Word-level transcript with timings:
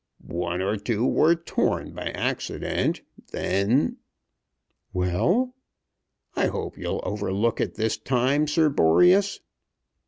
"One 0.25 0.63
or 0.63 0.77
two 0.77 1.05
were 1.05 1.35
torn 1.35 1.91
by 1.91 2.05
accident. 2.05 3.03
Then" 3.31 3.97
"Well!" 4.93 5.53
"I 6.35 6.47
hope 6.47 6.75
you'll 6.75 6.95
look 7.05 7.61
it 7.61 7.67
over 7.69 7.75
this 7.75 7.97
time, 7.99 8.47
Sir 8.47 8.69
Boreas." 8.69 9.41